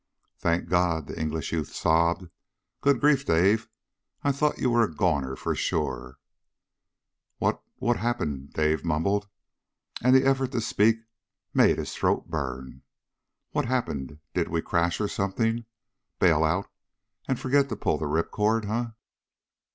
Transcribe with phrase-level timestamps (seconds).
[0.39, 2.25] "Thank God!" the English youth sobbed.
[2.81, 3.69] "Good grief, Dave,
[4.23, 6.17] I thought you were a goner for sure!"
[7.37, 9.29] "What what happened?" Dave mumbled,
[10.01, 11.01] and the effort to speak
[11.53, 12.81] made his throat burn.
[13.51, 14.17] "What happened?
[14.33, 15.65] Did we crash or something?
[16.17, 16.67] Bail out
[17.27, 18.93] and forget to pull the rip cord, huh?"